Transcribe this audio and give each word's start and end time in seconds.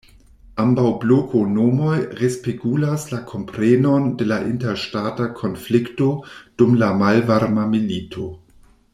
Ambaŭ 0.61 0.85
"bloko"-nomoj 1.01 1.97
respegulas 2.21 3.05
la 3.11 3.19
komprenon 3.31 4.07
de 4.21 4.27
la 4.31 4.39
interŝtata 4.53 5.27
konflikto 5.41 6.07
dum 6.63 6.73
la 6.85 6.89
Malvarma 7.03 7.67
Milito. 7.75 8.27